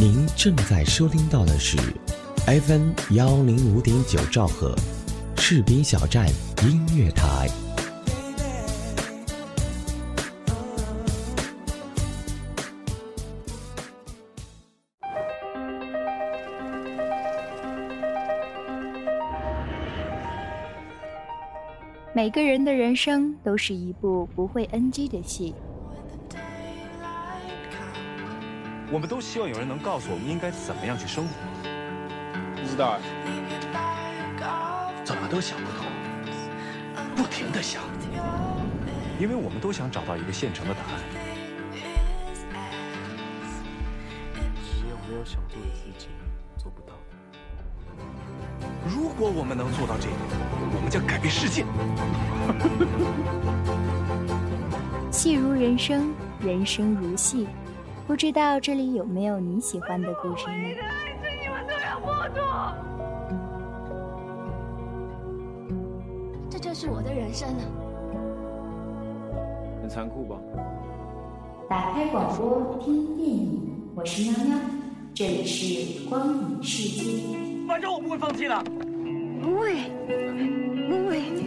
[0.00, 1.76] 您正在收听到的是
[2.46, 4.74] FM 幺零五点九兆赫，
[5.36, 6.26] 士兵小站
[6.62, 7.46] 音乐台。
[22.14, 25.54] 每个人的人生都是一部不会 NG 的戏。
[28.92, 31.30] 我们都希望有人能告诉我们应该怎么样去生活。
[32.56, 32.98] 不知道，
[35.04, 35.86] 怎么都想不通，
[37.14, 37.84] 不停的想，
[39.20, 41.00] 因为我们都想找到一个现成的答案。
[44.82, 46.08] 你有没有想做的事情，
[46.58, 46.94] 做不到。
[48.88, 50.20] 如果我们能做到这一点，
[50.74, 51.64] 我们将改变世界。
[55.12, 57.46] 戏如人生，人生如戏。
[58.10, 60.56] 不知道这里有没有你喜欢的故事呢？
[60.56, 60.88] 你的爱
[61.22, 62.40] 是你们这样糊涂。
[66.50, 67.62] 这就是我的人生啊！
[69.80, 70.36] 很残酷吧？
[71.68, 74.58] 打开广播听电影，我是喵喵，
[75.14, 77.12] 这里是光影世界。
[77.68, 78.60] 反正我不会放弃的。
[79.40, 79.88] 不会，
[80.88, 81.39] 不会。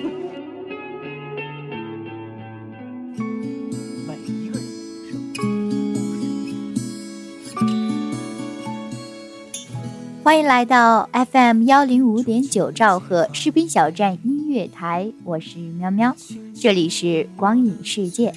[10.23, 16.16] 欢迎来到 FM 幺零五点九兆赫士兵小站音乐台，我是喵喵，
[16.55, 18.33] 这里是光影世界。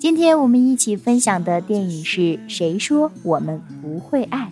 [0.00, 4.50] 今天我们一起分享的电影是《谁说我们不会爱》，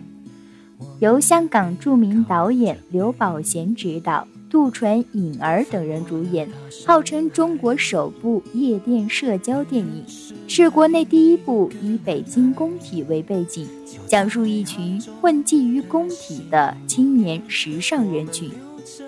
[1.00, 6.48] 由香港著名导演刘宝贤执导，杜淳、颖儿等人主演，
[6.84, 10.04] 号称中国首部夜店社交电影，
[10.48, 13.68] 是国内第一部以北京工体为背景。
[14.08, 18.50] 讲述一群混迹于工体的青年时尚人群，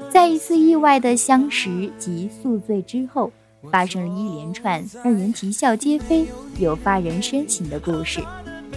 [0.08, 3.32] 在一次意外的相识及宿醉之后，
[3.68, 6.24] 发生了一连串让人啼笑皆非
[6.60, 8.20] 又发人深省的故事，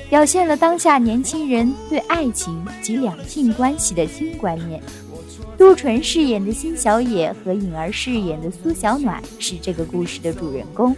[0.10, 4.82] 表现了当下年轻人对爱情及两性关系的新观念。
[5.58, 10.96] 杜淳饰演的辛小野和颖儿饰演的苏小暖是这个故事的主人公，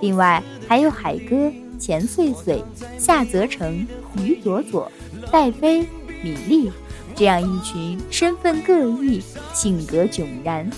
[0.00, 1.52] 另外还有海哥。
[1.76, 2.62] 钱穗穗、
[2.96, 3.86] 夏泽成、
[4.22, 4.90] 于佐佐、
[5.30, 5.80] 戴飞、
[6.22, 6.70] 米粒，
[7.14, 9.20] 这样一群身份各异、
[9.52, 10.70] 性格迥然、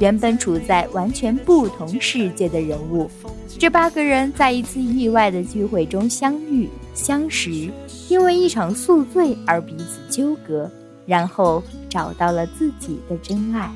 [0.00, 3.08] 原本处在完全不同世界的人物，
[3.58, 7.70] 这八个人在一次意外的聚会中相遇、相识，
[8.08, 10.68] 因为一场宿醉而彼此纠葛，
[11.08, 13.72] 然后找到了自己的真爱。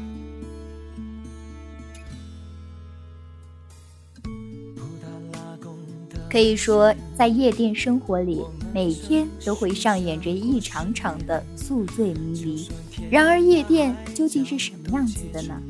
[6.31, 8.43] 可以说，在夜店生活里，
[8.73, 12.69] 每天都会上演着一场场的宿醉迷离。
[13.11, 15.61] 然而，夜店究竟是什么样子的呢？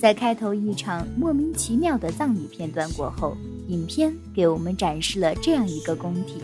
[0.00, 6.34] 在开头一场莫名其妙的葬礼片段过后，影片给我们展示了这样一个工体：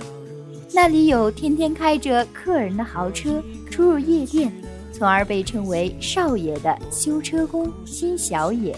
[0.76, 3.40] 那里有天天开着客人的豪车
[3.70, 4.52] 出入夜店，
[4.92, 8.76] 从而被称为“少爷”的修车工辛小野，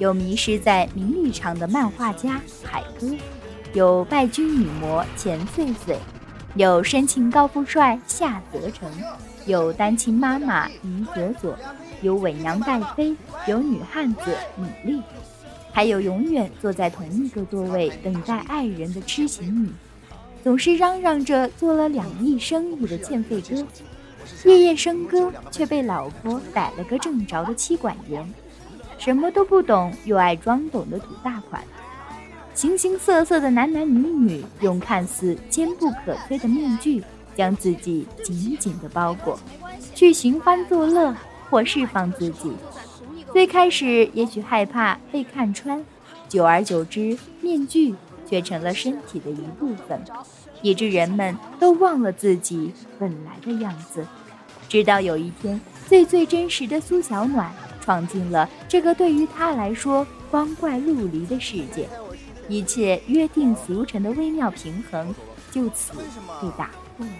[0.00, 3.14] 有迷失在名利场的漫画家海哥。
[3.72, 5.96] 有拜金女魔钱穗穗，
[6.56, 8.90] 有深情高富帅夏泽成，
[9.46, 11.56] 有单亲妈妈于佐佐，
[12.02, 13.14] 有伪娘戴妃，
[13.46, 15.00] 有女汉子米粒，
[15.72, 19.70] 还有永远坐在同一个座位等待爱人的痴情女，
[20.48, 23.56] 总是嚷嚷着做了两亿生意的欠费哥，
[24.48, 28.26] 夜夜笙歌却被老婆逮了个正着的妻管严，
[28.96, 31.62] 什么都不懂又爱装懂的土大款。
[32.54, 37.04] 形形色色的男男女女用看似坚不可摧的面具
[37.36, 39.38] 将自己紧紧的包裹，
[39.94, 41.14] 去寻欢作乐
[41.50, 42.54] 或释放自己。
[43.34, 45.84] 最开始也许害怕被看穿，
[46.26, 47.94] 久而久之，面具
[48.26, 50.02] 却成了身体的一部分，
[50.62, 54.06] 以致人们都忘了自己本来的样子。
[54.68, 61.88] 直到有一天，最最真实的苏小暖闯进了这个对于他来说光怪陆离的世界。
[62.48, 65.14] 一切约定俗成的微妙平衡
[65.50, 65.92] 就此
[66.40, 67.12] 被打破了。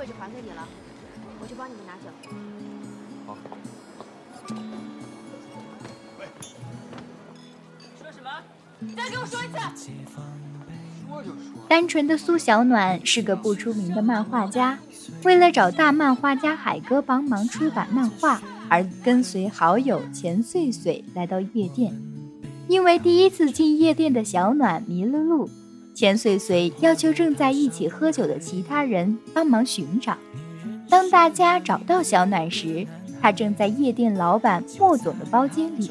[0.00, 0.66] 位置还给你了，
[1.42, 2.08] 我去帮你们拿酒。
[3.26, 3.36] 好。
[6.18, 6.26] 喂
[8.00, 8.30] 说什么？
[8.96, 9.90] 再给我说一次！
[11.68, 14.78] 单纯的苏小暖是个不出名的漫画家，
[15.22, 21.94] 为了找大漫画家海哥帮忙出版漫画，而跟随好友钱穗穗来到夜店。
[22.68, 25.50] 因为第一次进夜店的小暖迷了路，
[25.94, 30.16] 钱穗穗要求正在一起喝酒的其他人帮忙寻找。
[30.88, 32.86] 当大家找到小暖时，
[33.20, 35.90] 他正在夜店老板莫总的包间里。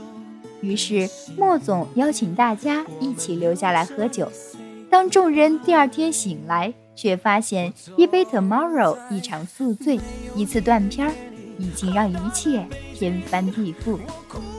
[0.62, 1.08] 于是
[1.38, 4.30] 莫总邀请大家一起留下来喝酒。
[4.90, 10.00] 当众人第二天醒来，却发现一杯 Tomorrow，一场宿醉，
[10.36, 11.14] 一次断片儿，
[11.58, 13.98] 已经让一切天翻地覆。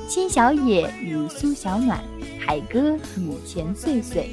[0.09, 2.01] 辛小野与苏小暖，
[2.39, 4.31] 海哥与钱穗穗，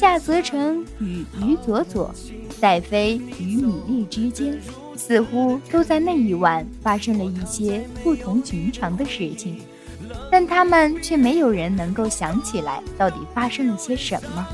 [0.00, 2.10] 夏泽成与于佐佐，
[2.58, 4.58] 戴飞与米粒之间，
[4.96, 9.60] 似乎都在那一晚发生了一些不同寻常的事情，
[10.32, 14.48] 但他们却没有人能够想起来到底发生了些什么。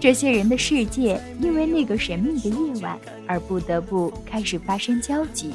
[0.00, 2.98] 这些人的世界因为那个神秘的夜晚
[3.28, 5.52] 而不得不开始发生交集。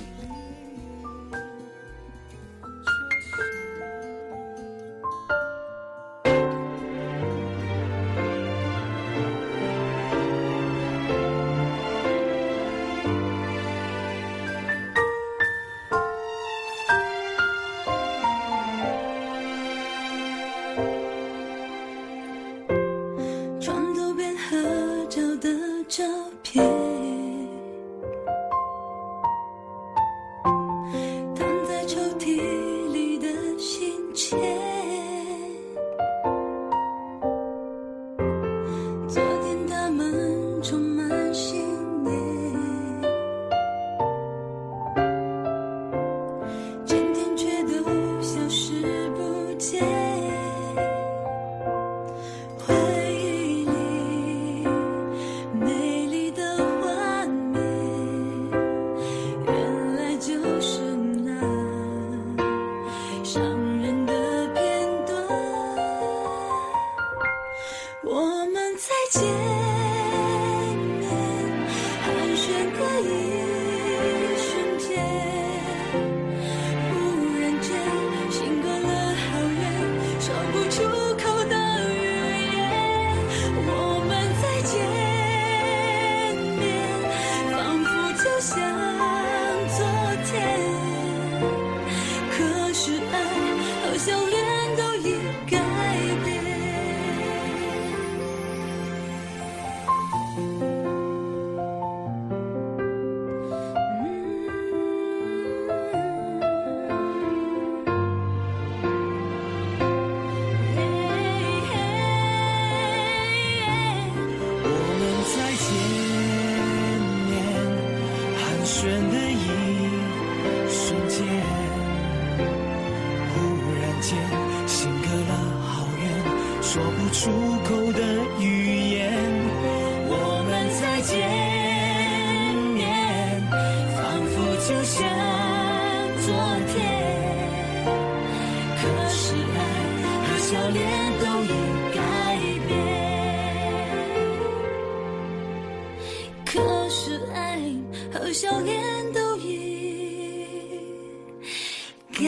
[152.19, 152.25] 改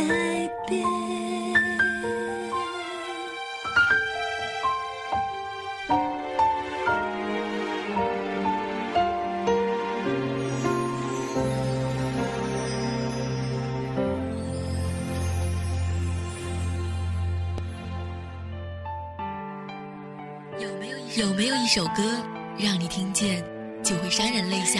[0.67, 0.81] 变
[20.59, 20.69] 有
[21.35, 22.01] 没有一首歌，
[22.57, 23.43] 让你听见
[23.83, 24.79] 就会潸然泪下？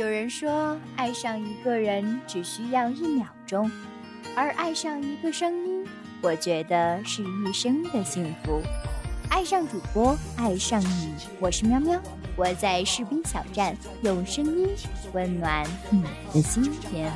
[0.00, 3.70] 有人说，爱上一个人只需要一秒钟，
[4.34, 5.86] 而爱上一个声音，
[6.22, 8.62] 我觉得是一生的幸福。
[9.28, 12.00] 爱上主播，爱上你，我是喵喵，
[12.34, 14.70] 我在士兵小站用声音
[15.12, 16.02] 温暖你
[16.32, 17.12] 的心田。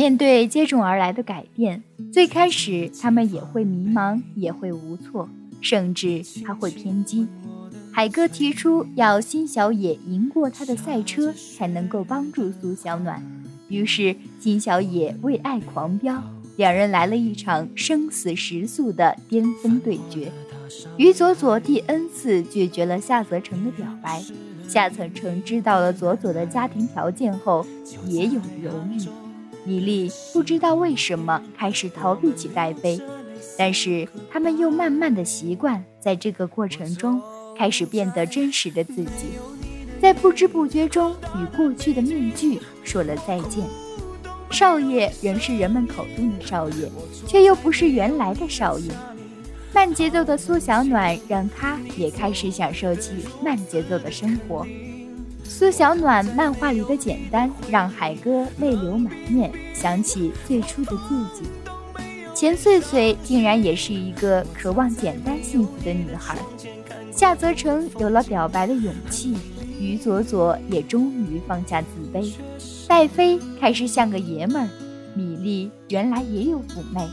[0.00, 5.28] 面对接踵而来的改变，最开始他们也会迷茫，也会无措，
[5.60, 7.28] 甚至他会偏激。
[7.92, 13.22] 海哥提出要辛小野赢过他的赛车，才能够帮助苏小暖。
[13.68, 16.22] 于是辛小野为爱狂飙，
[16.56, 20.32] 两人来了一场生死时速的巅峰对决。
[20.96, 24.22] 于佐佐第 N 次拒绝了夏泽成的表白，
[24.66, 27.66] 夏泽成知道了佐佐的家庭条件后，
[28.06, 29.29] 也有犹豫。
[29.64, 33.00] 米莉不知道为什么开始逃避起戴妃，
[33.58, 37.20] 但是他们又慢慢的习惯，在这个过程中
[37.56, 39.28] 开始变得真实的自己，
[40.00, 43.64] 在不知不觉中与过去的面具说了再见。
[44.50, 46.90] 少爷仍是人们口中的少爷，
[47.26, 48.90] 却又不是原来的少爷。
[49.72, 53.12] 慢节奏的苏小暖让他也开始享受起
[53.44, 54.66] 慢节奏的生活。
[55.52, 61.50] 苏小暖漫画里的简单，让海哥泪流满面，想起最初的自己。
[62.32, 66.38] 钱穗穗竟然也是一个渴望简单幸福的女孩。
[67.10, 69.36] 夏泽成有了表白的勇气，
[69.80, 72.32] 于佐佐也终于放下自卑。
[72.86, 74.68] 戴妃开始像个爷们儿，
[75.16, 77.06] 米粒原来也有妩媚。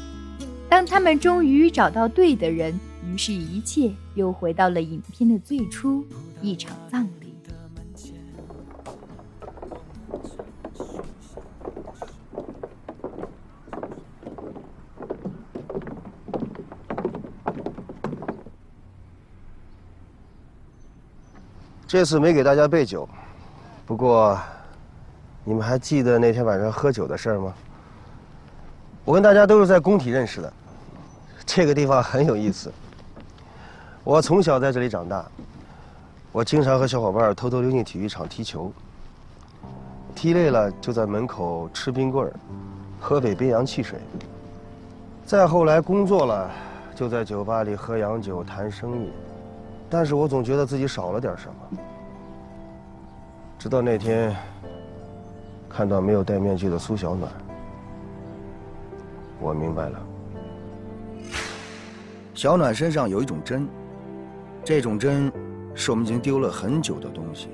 [0.69, 6.05] 当他们终于找到对的人，于是一切又回到了影片的最初，
[6.39, 7.16] 一场葬礼。
[21.87, 23.07] 这次没给大家备酒，
[23.85, 24.37] 不过，
[25.45, 27.53] 你们还记得那天晚上喝酒的事儿吗？
[29.05, 30.53] 我跟大家都是在工体认识的，
[31.45, 32.69] 这个地方很有意思。
[34.03, 35.25] 我从小在这里长大，
[36.33, 38.69] 我经常和小伙伴偷偷溜进体育场踢球，
[40.13, 42.33] 踢累了就在门口吃冰棍儿，
[42.99, 43.97] 喝杯冰洋汽水。
[45.25, 46.51] 再后来工作了，
[46.93, 49.09] 就在酒吧里喝洋酒谈生意。
[49.89, 51.79] 但是我总觉得自己少了点什么。
[53.57, 54.35] 直到那天，
[55.69, 57.31] 看到没有戴面具的苏小暖，
[59.39, 59.99] 我明白了。
[62.33, 63.67] 小暖身上有一种针，
[64.63, 65.31] 这种针
[65.73, 67.49] 是我们已经丢了很久的东西。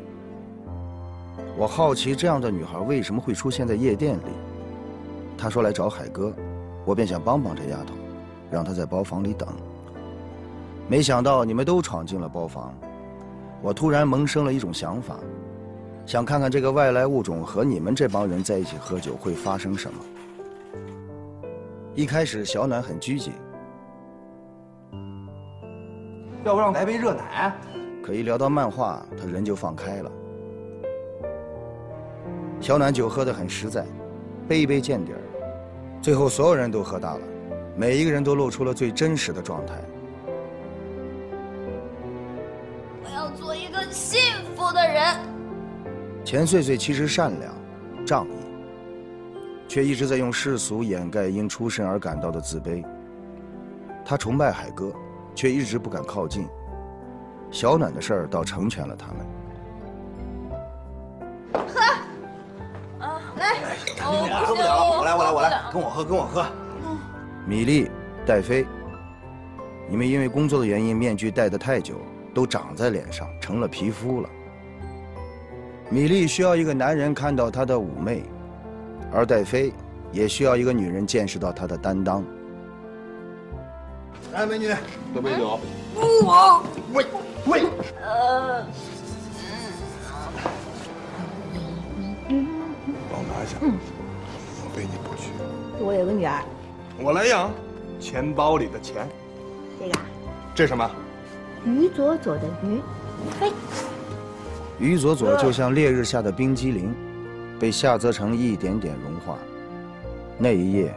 [1.56, 4.32] 我好奇这样的女孩为什么会出现在夜店里。
[5.38, 6.34] 她说来找海哥，
[6.84, 7.94] 我便想帮帮这丫头，
[8.50, 9.48] 让她在包房里等。
[10.88, 12.74] 没想到你们都闯进了包房，
[13.62, 15.18] 我突然萌生了一种想法，
[16.06, 20.00] 想看看这个外来物种和你们这帮人在一起喝酒会发生什么。
[21.96, 23.32] 一开始小暖很拘谨，
[26.44, 27.56] 要不让来杯热奶？
[28.04, 30.12] 可一聊到漫画，他人就放开了。
[32.60, 33.86] 小暖酒喝得很实在，
[34.48, 35.22] 杯杯见底儿，
[36.02, 37.22] 最后所有人都喝大了，
[37.78, 39.76] 每一个人都露出了最真实的状态。
[46.24, 47.54] 钱穗穗其实善良、
[48.06, 48.36] 仗义，
[49.68, 52.84] 却一直在用世俗掩盖因出身而感到的自卑。
[54.06, 54.92] 他崇拜海哥，
[55.36, 56.48] 却一直不敢靠近。
[57.52, 59.26] 小暖的事儿倒成全了他们。
[61.68, 61.80] 喝，
[63.06, 63.56] 啊，来，
[64.00, 66.46] 我喝不了了，我来，我来，我来，跟我喝，跟我喝。
[67.46, 67.92] 米粒、
[68.26, 68.66] 戴飞，
[69.90, 71.96] 你们因为工作的原因，面具戴得太久，
[72.34, 74.30] 都长在脸上，成了皮肤了。
[75.90, 78.24] 米粒需要一个男人看到她的妩媚，
[79.12, 79.72] 而戴妃
[80.12, 82.24] 也需要一个女人见识到她的担当。
[84.32, 84.74] 来，美女，
[85.14, 85.60] 喝杯酒。
[85.96, 86.64] 我
[86.94, 87.06] 喂
[87.46, 87.64] 喂。
[88.02, 88.66] 呃。
[93.10, 93.58] 帮我拿一下。
[93.62, 93.78] 嗯。
[94.64, 95.30] 我背你过去。
[95.80, 96.44] 我有个女儿。
[97.00, 97.52] 我来养。
[98.00, 99.08] 钱包里的钱。
[99.80, 100.00] 这个。
[100.56, 100.90] 这什么？
[101.66, 102.82] 于左左的于，
[103.40, 103.52] 飞。
[104.80, 106.94] 于佐佐就像烈日下的冰激凌，
[107.60, 109.38] 被夏泽成一点点融化。
[110.38, 110.94] 那一夜，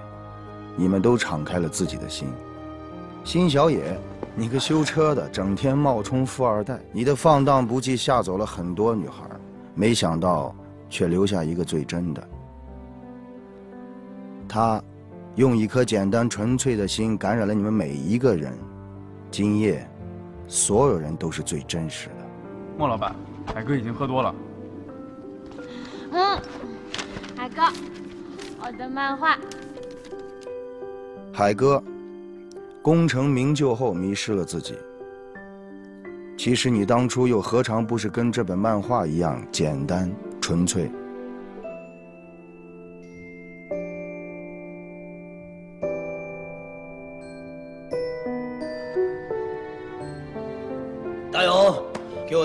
[0.77, 2.29] 你们都敞开了自己的心。
[3.23, 3.99] 辛小野，
[4.35, 9.25] 你个修车的，整天冒充富二代，你的放荡不羁吓走了很多女孩，
[9.75, 10.55] 没想到
[10.89, 12.29] 却留下一个最真的。
[14.49, 14.83] 他，
[15.35, 18.53] 用一颗简单纯粹的心感染了你们每一个人。
[19.31, 19.87] 今夜，
[20.49, 22.27] 所有人都是最真实的。
[22.79, 23.15] 莫老板。
[23.55, 24.35] 海哥已经喝多了。
[26.13, 26.41] 嗯，
[27.37, 27.63] 海哥，
[28.61, 29.39] 我的漫画。
[31.33, 31.83] 海哥，
[32.83, 34.75] 功成名就后迷失了自己。
[36.37, 40.11] 其实你当初又何尝不是跟这本漫画一样简单
[40.41, 40.91] 纯粹？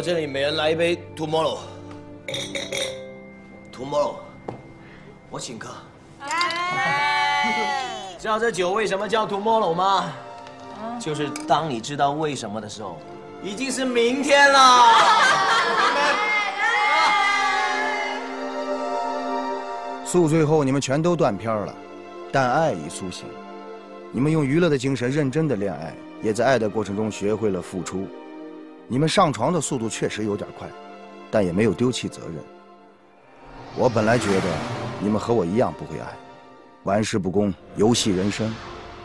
[0.01, 1.60] 我这里每人来一杯 Tomorrow。
[3.72, 4.15] Tomorrow，
[5.29, 5.70] 我请客。
[8.17, 10.12] 知道这酒为什么叫 Tomorrow 吗？
[11.00, 12.98] 就是当你知道为什么的时候，
[13.43, 14.88] 已经是明天了。
[20.03, 21.75] 宿醉后你们全都断片了，
[22.31, 23.27] 但爱已苏醒。
[24.12, 25.93] 你们用娱乐的精神认真的恋爱，
[26.24, 28.08] 也在爱的过程中学会了付出。
[28.91, 30.67] 你们上床的速度确实有点快，
[31.31, 32.36] 但也没有丢弃责任。
[33.77, 34.41] 我本来觉得
[35.00, 36.07] 你们和我一样不会爱，
[36.83, 38.53] 玩世不恭，游戏人生。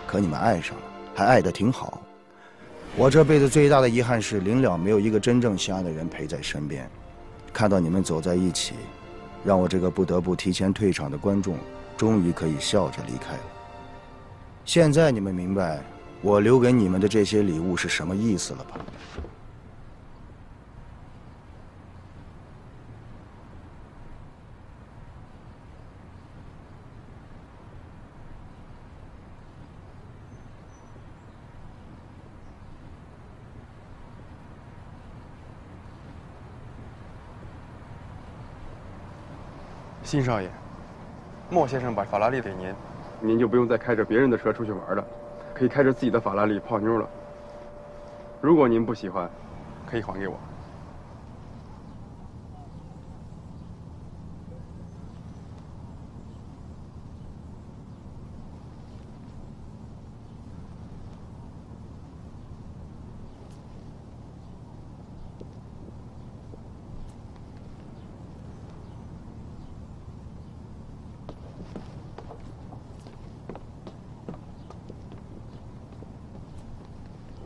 [0.04, 0.82] 可你们爱上了，
[1.14, 2.02] 还爱得挺好。
[2.96, 6.90] 我这辈子最大的遗憾是，临了没有一个真正相爱的人陪在身边。
[7.52, 8.74] 看到你们走在一起，
[9.44, 11.56] 让我这个不得不提前退场的观众，
[11.96, 13.42] 终于可以笑着离开了。
[14.64, 15.80] 现在你们明白
[16.22, 18.80] 我留给你们的这些礼物是什么意思了吧？
[40.06, 40.48] 新少爷，
[41.50, 42.72] 莫先生把法拉利给您，
[43.20, 45.04] 您就不用再开着别人的车出去玩了，
[45.52, 47.08] 可以开着自己的法拉利泡妞了。
[48.40, 49.28] 如果您不喜欢，
[49.84, 50.38] 可以还给我。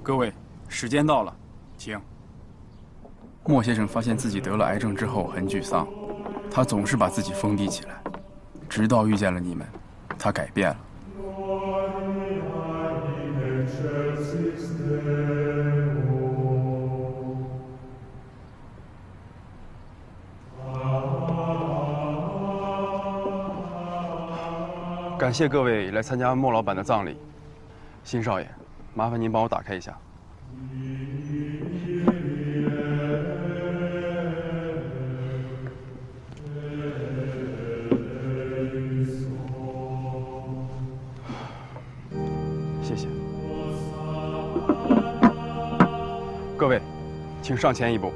[0.03, 0.33] 各位，
[0.69, 1.37] 时间到了，
[1.77, 2.01] 请。
[3.45, 5.87] 莫先生发现自己得了癌症之后很沮丧，
[6.51, 8.01] 他总是把自己封闭起来，
[8.69, 9.67] 直到遇见了你们，
[10.19, 10.77] 他改变了。
[25.19, 27.17] 感谢各位来参加莫老板的葬礼，
[28.03, 28.60] 辛少爷。
[28.95, 29.97] 麻烦您帮我打开一下。
[42.83, 43.07] 谢谢。
[46.59, 46.81] 各位，
[47.41, 48.13] 请上前一步。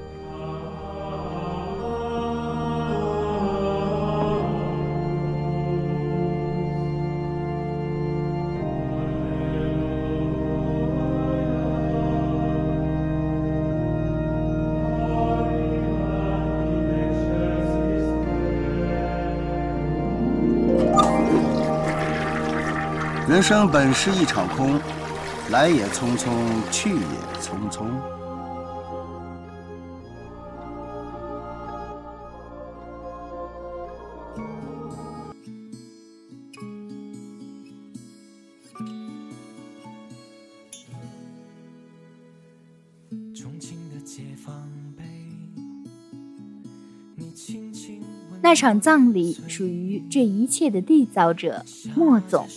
[23.46, 24.80] 生本是一场空，
[25.50, 26.30] 来也匆匆，
[26.72, 26.98] 去也
[27.42, 27.84] 匆匆。
[48.42, 51.62] 那场葬礼属于这一切的缔造者
[51.94, 52.48] 莫总。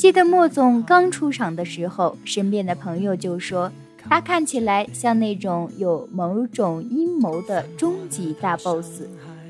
[0.00, 3.70] 记得莫总刚出场的时候，身边的朋友就说
[4.08, 9.02] 他看起来像那种有某种阴谋的终极大 boss。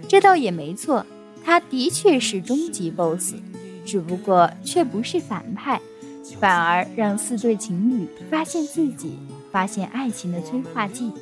[0.09, 1.07] 这倒也没错，
[1.45, 3.37] 他的确是终极 boss，
[3.87, 5.81] 只不过却不是反派，
[6.41, 9.17] 反而让四对情侣发现自己、
[9.53, 11.13] 发现爱情的催化剂。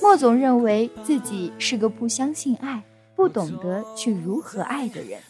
[0.00, 2.82] 莫总认为自己是个不相信爱、
[3.14, 5.20] 不懂得去如何爱的人。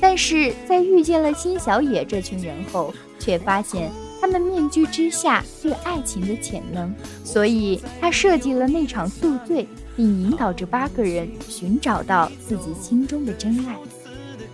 [0.00, 6.92] 但是在遇见了辛小野这群人后，却发现他们面具之下对爱情的潜能，
[7.24, 13.76] 所以他设计了那场宿醉，并引导这八个人寻找到自己心中的真爱。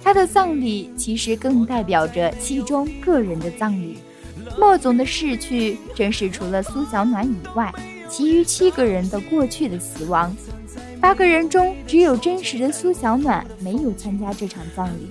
[0.03, 3.99] 他的葬礼其实更代表着其中个人的葬礼。
[4.59, 7.73] 莫总的逝去，正是除了苏小暖以外，
[8.09, 10.35] 其余七个人的过去的死亡。
[11.01, 15.09] 八个人中只有真实的苏小暖没有参加这场葬礼，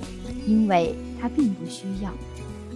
[0.50, 2.12] 因为他并不需要。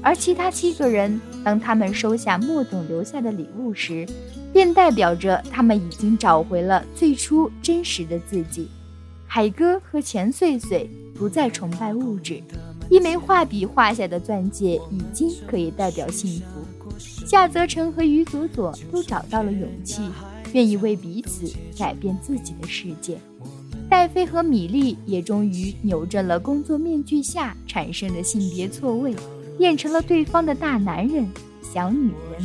[0.03, 4.05] 而其他七个人，当他们收下莫总留下的礼物时，
[4.51, 8.69] 便代表着他们已经找回了最初真实的自己。
[9.25, 12.43] 海哥和钱穗穗不再崇拜物质，
[12.89, 16.95] 一枚画笔画下的钻戒已经可以代表幸福。
[16.99, 20.03] 夏泽成和于佐佐都找到了勇气，
[20.51, 23.17] 愿意为彼此改变自己的世界。
[23.93, 29.15] 戴飞和米粒也终于扭正了工作面具下产生的性别错位。
[29.55, 32.41] 变成了对方的大男人、小女人，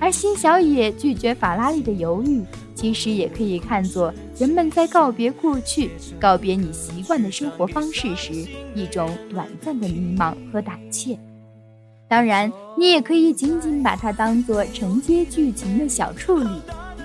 [0.00, 2.42] 而新小野拒绝法拉利的犹豫，
[2.74, 8.32] 其实也可以看作人们在告别过去、告别你习惯的生活方式时
[8.74, 11.16] 一种短暂的迷茫和胆怯。
[12.08, 16.48] 当然，你也可以仅仅把它当做承接剧情的小处理。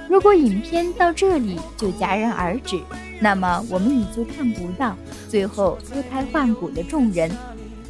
[0.09, 2.79] 如果影片到这里就戛然而止，
[3.19, 4.95] 那么我们也就看不到
[5.27, 7.29] 最后脱胎换骨的众人。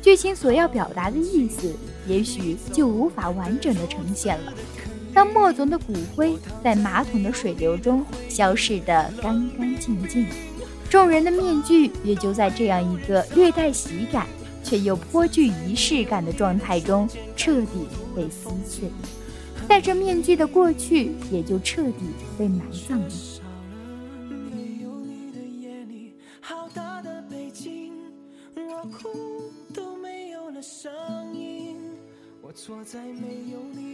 [0.02, 1.76] 剧情所要表达的意思，
[2.08, 4.54] 也许就无法完整的呈现了。
[5.13, 10.26] 当莫总的骨灰在马桶的水流中消逝得干干净净，
[10.89, 14.26] 众人的面具也就在这样一个略带喜感
[14.63, 18.89] 却又颇具仪式感的状态中彻底被撕碎，
[19.68, 22.06] 戴着面具的过去也就彻底
[22.38, 23.08] 被埋葬了。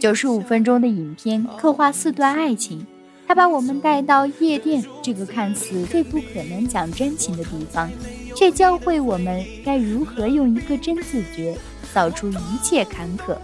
[0.00, 2.86] 九十五分钟的影片刻画四段爱情，
[3.26, 7.90] 它把我们带到夜店这个看似最不可能讲真情的地方，
[8.34, 11.56] 却教会我们该如何用一个真自觉
[11.92, 13.36] 扫除一切坎坷，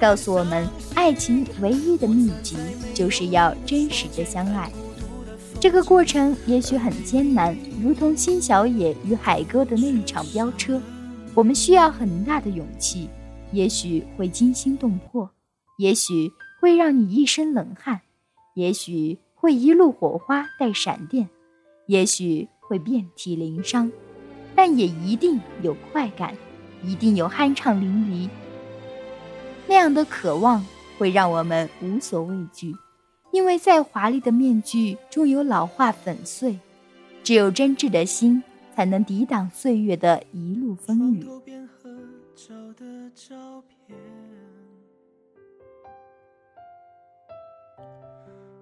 [0.00, 2.56] 告诉我们爱情唯一的秘籍
[2.92, 4.70] 就是要真实的相爱。
[5.60, 10.80] 这个过程也许很艰难，如同新小野与海哥的那一场飙车，
[11.34, 13.08] 我们需要很大的勇气。
[13.52, 15.30] 也许会惊心动魄，
[15.78, 18.00] 也许会让你一身冷汗，
[18.54, 21.28] 也许会一路火花带闪电，
[21.86, 23.92] 也许会遍体鳞伤，
[24.56, 26.34] 但也一定有快感，
[26.82, 28.28] 一定有酣畅淋漓。
[29.68, 30.66] 那样的渴望
[30.98, 32.74] 会让我们无所畏惧，
[33.30, 36.58] 因为再华丽的面具终有老化粉碎，
[37.22, 38.42] 只有真挚的心
[38.74, 41.24] 才能抵挡岁月的一路风雨。
[42.34, 42.84] 照的
[43.14, 43.96] 照片，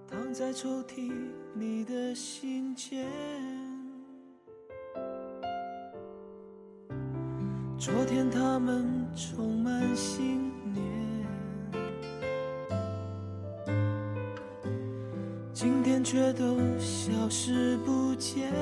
[0.07, 1.11] 躺在抽屉
[1.55, 3.09] 里的信件。
[7.79, 10.85] 昨天他们充满信念，
[15.55, 18.53] 今天却都消失不见。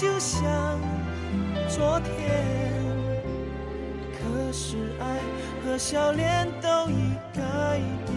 [0.00, 0.44] 就像。
[1.66, 2.10] 昨天，
[4.12, 5.18] 可是爱
[5.64, 7.42] 和笑脸都已改
[8.06, 8.14] 变。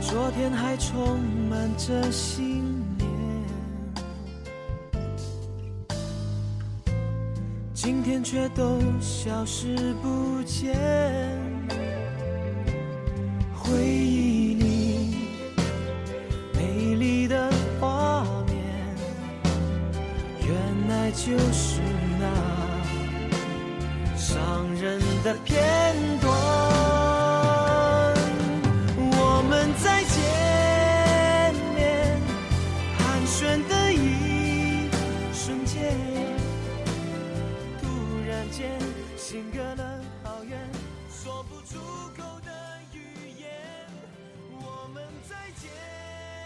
[0.00, 2.47] 昨天还充满着信
[8.18, 10.74] 天却都消失不见，
[13.54, 15.14] 回忆里
[16.52, 18.56] 美丽的画面，
[20.44, 20.50] 原
[20.88, 21.80] 来就是
[22.18, 22.26] 那
[24.16, 25.62] 伤人的片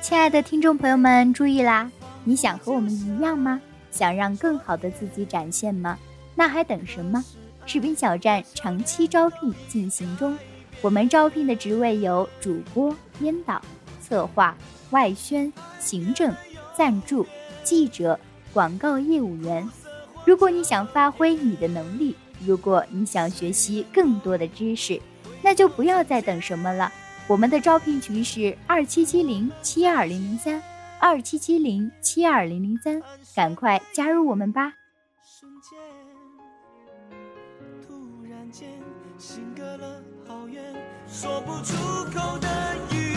[0.02, 1.88] 亲爱的听众朋友们，注意啦！
[2.24, 3.60] 你想和我们一样吗？
[3.92, 5.96] 想让更好的自己展现吗？
[6.34, 7.24] 那还等什么？
[7.66, 10.36] 视频小站长期招聘进行中，
[10.80, 13.62] 我们招聘的职位有主播、编导。
[14.02, 14.56] 策划、
[14.90, 16.34] 外宣、行政、
[16.76, 17.24] 赞助、
[17.62, 18.18] 记者、
[18.52, 19.66] 广告业务员。
[20.24, 25.00] 如果你想发挥你的能力，如果你想学习更多的知识，
[25.40, 26.92] 那就不要再等什么了。
[27.28, 30.62] 我们的招聘群是二七七零七二零零三，
[31.00, 33.00] 二七七零七二零零三，
[33.34, 34.72] 赶快加入我们吧！
[35.24, 35.78] 瞬间，
[37.86, 38.68] 突然间，
[39.18, 40.62] 心隔了好远
[41.08, 41.74] 说不出
[42.10, 42.48] 口的
[42.92, 43.11] 语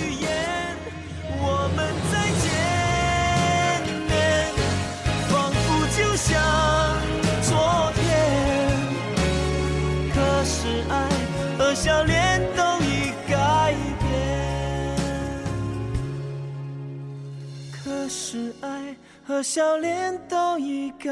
[19.35, 21.11] 和笑脸都已改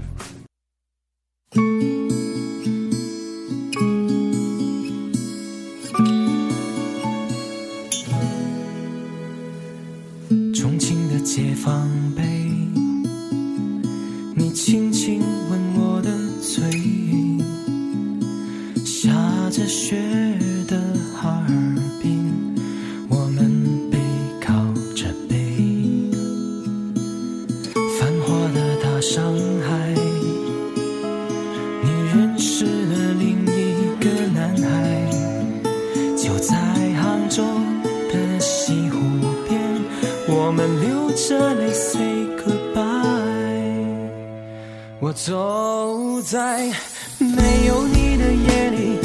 [40.51, 42.83] 我们流着泪 say goodbye
[44.99, 46.69] 我走在
[47.19, 48.99] 没有你的夜里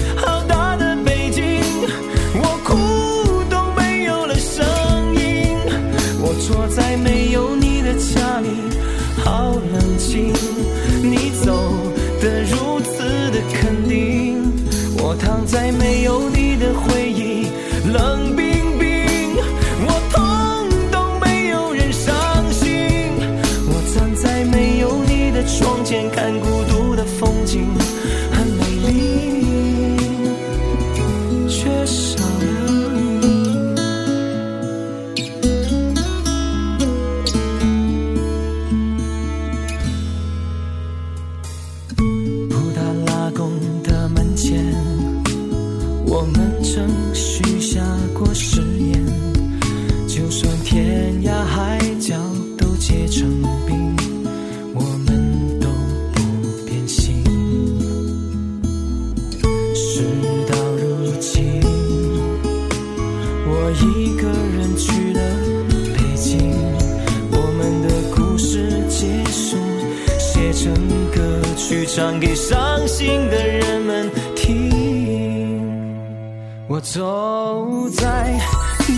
[46.07, 47.81] 我们曾许下
[48.15, 49.05] 过誓言
[50.07, 52.15] 就算天涯海角
[52.57, 53.29] 都结成
[53.67, 53.97] 冰
[54.75, 55.69] 我们都
[56.15, 57.23] 不变心。
[59.75, 60.03] 事
[60.49, 61.61] 到如今
[63.47, 65.21] 我一个人去了
[65.97, 66.53] 北京
[67.33, 69.57] 我们的故事结束
[70.19, 70.73] 写成
[71.15, 72.66] 歌曲唱给伤
[76.93, 78.39] 走在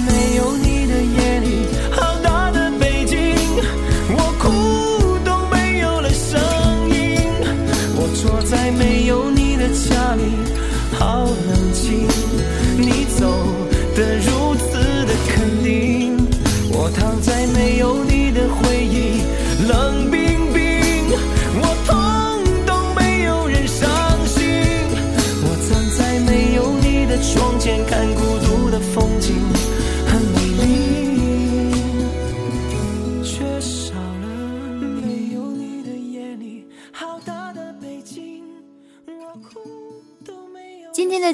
[0.07, 0.68] 没有你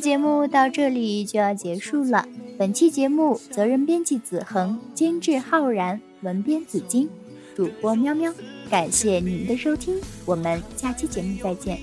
[0.05, 7.09] 节目到这里就要结束了，本期节目责任编辑子恒，监制浩然，文编紫金，
[7.57, 8.31] 主播喵喵，
[8.69, 11.79] 感谢您的收听，我们下期节目再见。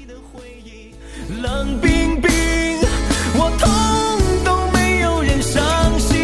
[1.41, 2.29] 冷冰冰，
[3.33, 5.63] 我痛都没有人伤
[5.97, 6.19] 心。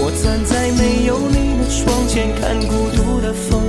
[0.00, 3.67] 我站在没有你的窗前，看孤独的风。